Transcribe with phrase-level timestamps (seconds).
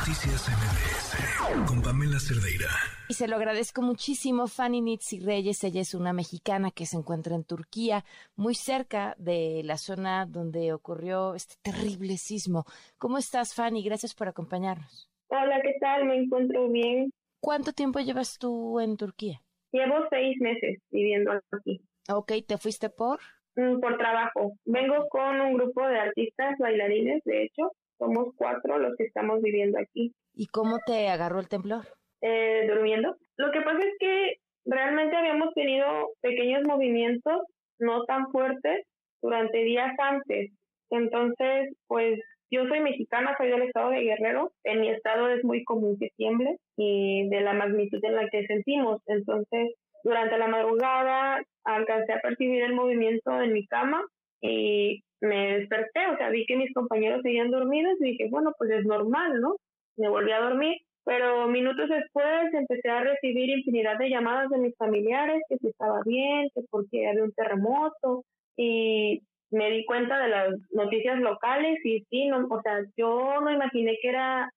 [0.00, 2.68] Noticias MBS con Pamela Cerdeira.
[3.10, 5.62] Y se lo agradezco muchísimo, Fanny Nitsi Reyes.
[5.62, 8.02] Ella es una mexicana que se encuentra en Turquía,
[8.34, 12.64] muy cerca de la zona donde ocurrió este terrible sismo.
[12.96, 13.84] ¿Cómo estás, Fanny?
[13.84, 15.10] Gracias por acompañarnos.
[15.28, 16.06] Hola, ¿qué tal?
[16.06, 17.10] Me encuentro bien.
[17.38, 19.42] ¿Cuánto tiempo llevas tú en Turquía?
[19.70, 21.82] Llevo seis meses viviendo aquí.
[22.08, 23.20] Ok, ¿te fuiste por?
[23.56, 24.52] Mm, por trabajo.
[24.64, 29.78] Vengo con un grupo de artistas bailarines, de hecho, somos cuatro los que estamos viviendo
[29.78, 30.12] aquí.
[30.34, 31.86] ¿Y cómo te agarró el temblor?
[32.22, 33.16] Eh, durmiendo.
[33.36, 35.86] Lo que pasa es que realmente habíamos tenido
[36.20, 37.42] pequeños movimientos,
[37.78, 38.86] no tan fuertes,
[39.22, 40.50] durante días antes.
[40.90, 42.18] Entonces, pues
[42.50, 44.52] yo soy mexicana, soy del estado de Guerrero.
[44.64, 48.46] En mi estado es muy común que tiemble y de la magnitud en la que
[48.46, 49.00] sentimos.
[49.06, 54.02] Entonces, durante la madrugada alcancé a percibir el movimiento en mi cama
[54.40, 58.70] y me desperté, o sea, vi que mis compañeros seguían dormidos y dije, bueno, pues
[58.70, 59.56] es normal, ¿no?
[59.96, 64.76] Me volví a dormir, pero minutos después empecé a recibir infinidad de llamadas de mis
[64.76, 68.24] familiares, que si estaba bien, que porque había un terremoto,
[68.56, 73.50] y me di cuenta de las noticias locales y sí, no, o sea, yo no
[73.50, 74.50] imaginé que era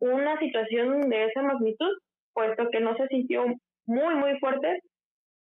[0.00, 1.90] una situación de esa magnitud,
[2.34, 3.44] puesto que no se sintió
[3.86, 4.80] muy, muy fuerte,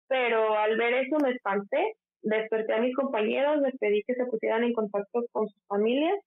[0.09, 4.65] pero al ver eso me espanté desperté a mis compañeros, les pedí que se pusieran
[4.65, 6.19] en contacto con sus familias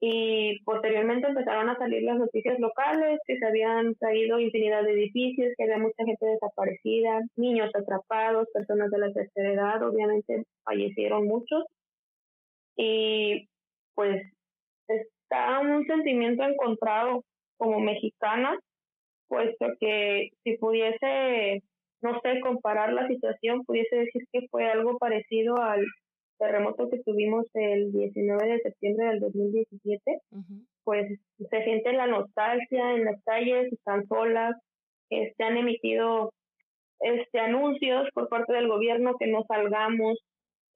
[0.00, 5.54] y posteriormente empezaron a salir las noticias locales, que se habían caído infinidad de edificios,
[5.56, 11.64] que había mucha gente desaparecida, niños atrapados, personas de la tercera edad, obviamente fallecieron muchos.
[12.76, 13.48] Y
[13.94, 14.22] pues
[14.88, 17.24] está un sentimiento encontrado
[17.56, 18.58] como mexicana,
[19.28, 21.62] puesto que si pudiese
[22.04, 25.82] no sé, comparar la situación, pudiese decir que fue algo parecido al
[26.38, 30.20] terremoto que tuvimos el 19 de septiembre del 2017,
[30.84, 34.54] pues se siente la nostalgia en las calles, están solas,
[35.08, 36.30] se este, han emitido
[37.00, 40.18] este anuncios por parte del gobierno que no salgamos,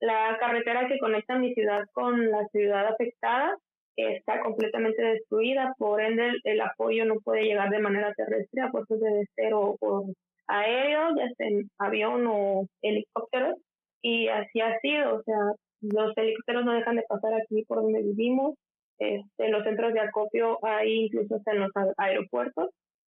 [0.00, 3.54] la carretera que conecta mi ciudad con la ciudad afectada
[3.96, 8.98] está completamente destruida, por ende el, apoyo no puede llegar de manera terrestre a puertos
[9.00, 10.06] de deseo o
[10.48, 11.48] aéreo, ya sea
[11.78, 13.54] avión o helicóptero,
[14.02, 15.36] y así ha sido, o sea,
[15.80, 18.54] los helicópteros no dejan de pasar aquí por donde vivimos,
[18.98, 22.70] este, los centros de acopio hay incluso hasta en los aeropuertos,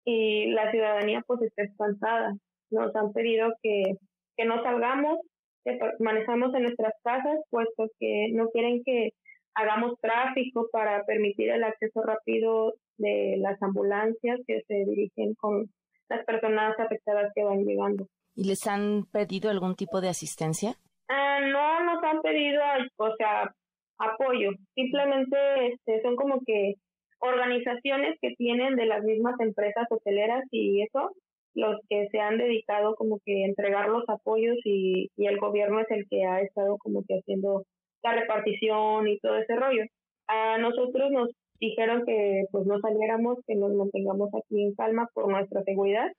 [0.06, 2.34] y la ciudadanía pues está espantada.
[2.72, 3.96] Nos han pedido que,
[4.36, 5.20] que no salgamos,
[5.64, 9.12] que permanezcamos en nuestras casas, puesto que no quieren que
[9.56, 15.68] hagamos tráfico para permitir el acceso rápido de las ambulancias que se dirigen con
[16.10, 18.08] las personas afectadas que van llegando.
[18.36, 20.76] ¿Y les han pedido algún tipo de asistencia?
[21.10, 22.62] Ah, no nos han pedido,
[22.98, 23.54] o sea,
[23.98, 24.52] apoyo.
[24.76, 25.38] Simplemente
[25.68, 26.76] este, son como que
[27.20, 31.12] organizaciones que tienen de las mismas empresas hoteleras y eso,
[31.54, 35.80] los que se han dedicado como que a entregar los apoyos y, y el gobierno
[35.80, 37.64] es el que ha estado como que haciendo
[38.04, 39.84] la repartición y todo ese rollo.
[40.28, 41.30] A nosotros nos
[41.70, 46.12] dijeron que pues no saliéramos, que nos mantengamos aquí en calma por nuestra seguridad,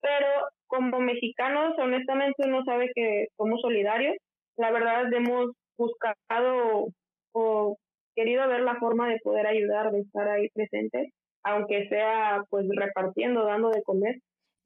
[0.00, 0.26] pero
[0.66, 4.16] como mexicanos honestamente uno sabe que somos solidarios,
[4.56, 6.88] la verdad hemos buscado
[7.32, 7.76] o
[8.16, 11.12] querido ver la forma de poder ayudar, de estar ahí presentes,
[11.44, 14.16] aunque sea pues repartiendo, dando de comer.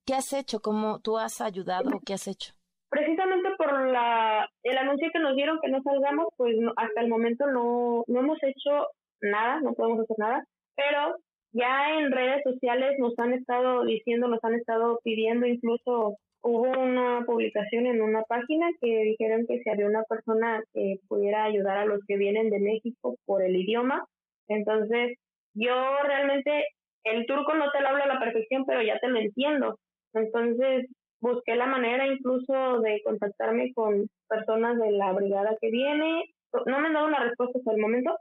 [0.06, 0.60] ¿Qué has hecho?
[0.60, 2.54] ¿Cómo tú has ayudado qué has hecho?
[2.88, 7.46] Precisamente por la el anuncio que nos dieron que no salgamos, pues hasta el momento
[7.46, 8.88] no, no hemos hecho
[9.22, 10.44] nada, no podemos hacer nada,
[10.76, 11.16] pero
[11.52, 17.24] ya en redes sociales nos han estado diciendo, nos han estado pidiendo, incluso hubo una
[17.24, 21.86] publicación en una página que dijeron que si había una persona que pudiera ayudar a
[21.86, 24.04] los que vienen de México por el idioma,
[24.48, 25.18] entonces
[25.54, 26.66] yo realmente
[27.04, 29.78] el turco no te lo hablo a la perfección, pero ya te lo entiendo.
[30.14, 30.86] Entonces
[31.20, 36.24] busqué la manera incluso de contactarme con personas de la brigada que viene.
[36.66, 38.16] No me han dado una respuesta hasta el momento,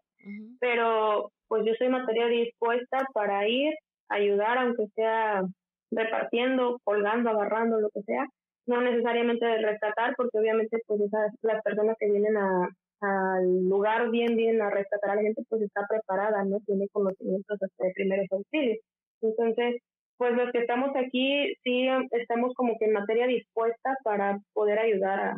[0.60, 3.74] pero pues yo soy materia dispuesta para ir,
[4.10, 5.44] ayudar, aunque sea
[5.92, 8.26] repartiendo, colgando, agarrando, lo que sea,
[8.66, 12.70] no necesariamente de rescatar, porque obviamente pues esas, las personas que vienen a,
[13.02, 16.60] al lugar bien, bien a rescatar a la gente, pues está preparada, ¿no?
[16.66, 18.78] Tiene conocimientos hasta de primeros auxilios.
[19.22, 19.82] Entonces,
[20.18, 25.20] pues los que estamos aquí sí estamos como que en materia dispuesta para poder ayudar
[25.20, 25.36] a,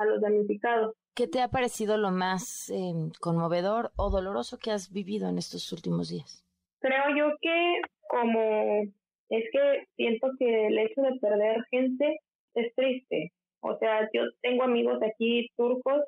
[0.00, 0.94] a los damnificados.
[1.14, 5.72] ¿Qué te ha parecido lo más em, conmovedor o doloroso que has vivido en estos
[5.72, 6.44] últimos días?
[6.80, 8.82] Creo yo que como
[9.28, 12.20] es que siento que el hecho de perder gente
[12.54, 13.32] es triste.
[13.60, 16.02] O sea, yo tengo amigos aquí turcos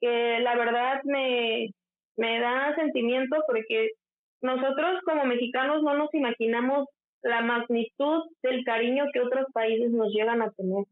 [0.00, 1.70] que la verdad me,
[2.16, 3.90] me da sentimiento porque
[4.40, 6.88] nosotros como mexicanos no nos imaginamos
[7.22, 10.84] la magnitud del cariño que otros países nos llegan a tener.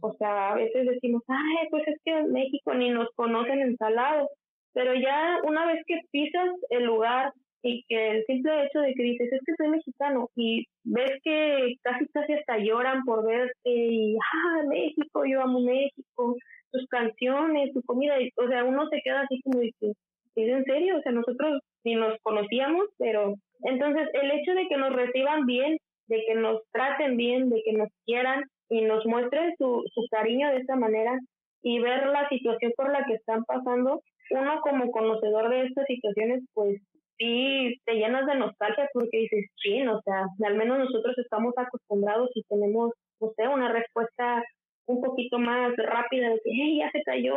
[0.00, 4.28] O sea, a veces decimos, ay, pues es que en México ni nos conocen ensalados,
[4.72, 7.32] pero ya una vez que pisas el lugar
[7.62, 11.74] y que el simple hecho de que dices, es que soy mexicano, y ves que
[11.82, 16.36] casi casi hasta lloran por verte, y, ah, México, yo amo México,
[16.70, 19.92] tus canciones, tu comida, o sea, uno se queda así como dice,
[20.36, 20.98] ¿es en serio?
[20.98, 25.78] O sea, nosotros ni nos conocíamos, pero entonces el hecho de que nos reciban bien,
[26.06, 30.50] de que nos traten bien, de que nos quieran y nos muestren su, su cariño
[30.50, 31.18] de esa manera
[31.62, 36.42] y ver la situación por la que están pasando, uno como conocedor de estas situaciones,
[36.54, 36.80] pues
[37.18, 42.30] sí te llenas de nostalgia porque dices, sí, o sea, al menos nosotros estamos acostumbrados
[42.34, 44.42] y tenemos, no sé, una respuesta
[44.86, 47.34] un poquito más rápida de que, hey, ya se cayó,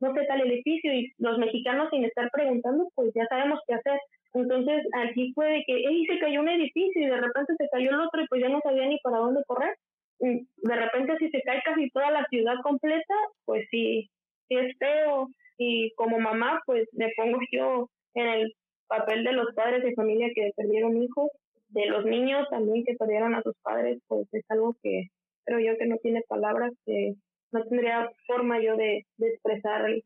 [0.00, 3.98] no sé, tal edificio y los mexicanos sin estar preguntando, pues ya sabemos qué hacer.
[4.34, 7.90] Entonces, aquí fue de que, hey, se cayó un edificio y de repente se cayó
[7.90, 9.74] el otro y pues ya no sabía ni para dónde correr.
[10.24, 14.10] De repente si se cae casi toda la ciudad completa, pues sí,
[14.48, 15.28] sí es feo.
[15.58, 18.54] Y como mamá, pues me pongo yo en el
[18.86, 21.30] papel de los padres de familia que perdieron hijos,
[21.68, 25.08] de los niños también que perdieron a sus padres, pues es algo que
[25.44, 27.14] creo yo que no tiene palabras, que
[27.52, 30.02] no tendría forma yo de, expresar el,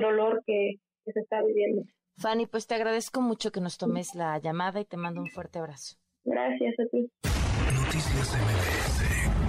[0.00, 1.82] dolor que, se está viviendo.
[2.16, 5.58] Fanny, pues te agradezco mucho que nos tomes la llamada y te mando un fuerte
[5.58, 5.96] abrazo.
[6.24, 7.10] Gracias a ti.
[7.22, 9.43] Noticias MBS